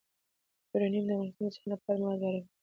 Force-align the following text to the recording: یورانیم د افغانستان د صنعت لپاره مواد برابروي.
یورانیم 0.69 1.05
د 1.07 1.11
افغانستان 1.13 1.47
د 1.49 1.53
صنعت 1.61 1.71
لپاره 1.73 1.97
مواد 2.01 2.19
برابروي. 2.21 2.49